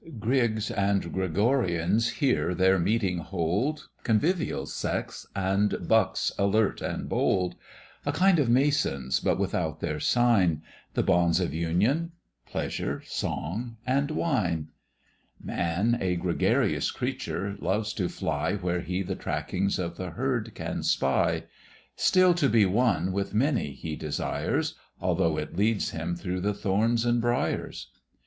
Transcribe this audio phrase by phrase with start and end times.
[0.17, 7.53] Griggs and Gregorians here their meeting hold, Convivial Sects, and Bucks alert and bold;
[8.03, 10.63] A kind of Masons, but without their sign;
[10.95, 12.13] The bonds of union
[12.47, 14.69] pleasure, song, and wine.
[15.39, 20.81] Man, a gregarious creature, loves to fly Where he the trackings of the herd can
[20.81, 21.43] spy;
[21.95, 27.05] Still to be one with many he desires, Although it leads him through the thorns
[27.05, 27.91] and briers.